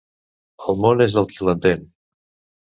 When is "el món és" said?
0.73-1.17